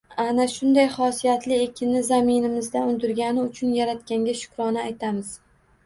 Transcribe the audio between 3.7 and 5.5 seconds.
Yaratganga shukronalar aytamiz